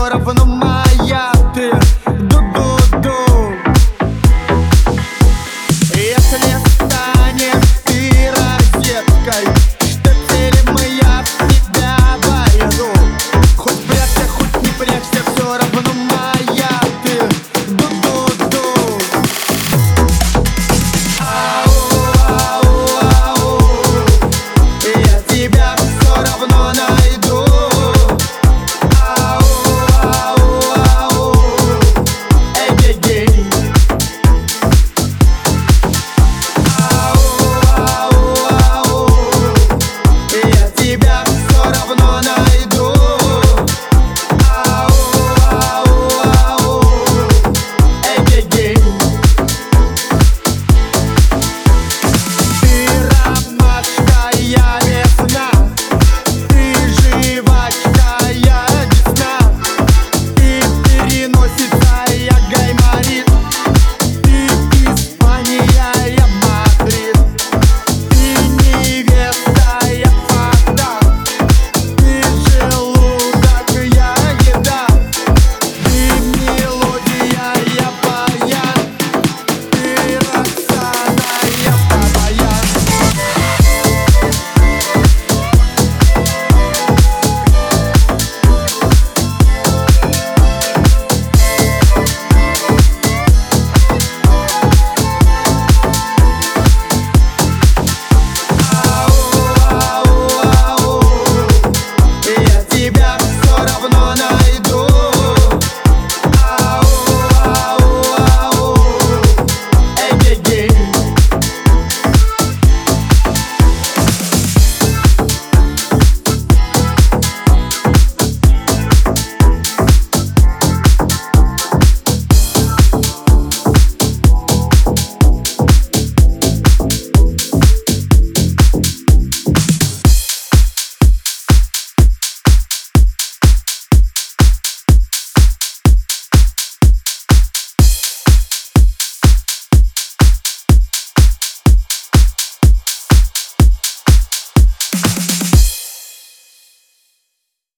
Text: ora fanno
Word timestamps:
ora 0.00 0.18
fanno 0.18 0.59